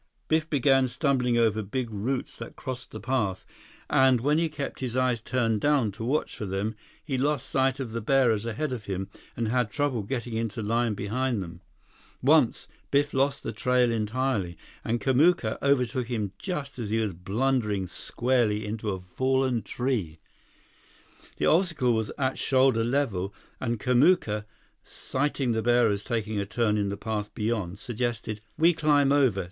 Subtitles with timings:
[0.27, 3.45] Biff began stumbling over big roots that crossed the path,
[3.87, 6.73] and when he kept his eyes turned down to watch for them,
[7.05, 10.95] he lost sight of the bearers ahead of him and had trouble getting into line
[10.95, 11.61] behind them.
[12.19, 17.85] Once, Biff lost the trail entirely, and Kamuka overtook him just as he was blundering
[17.85, 20.17] squarely into a fallen tree.
[21.37, 24.45] The obstacle was at shoulder level, and Kamuka,
[24.83, 29.39] sighting the bearers taking a turn in the path beyond, suggested: "We climb over.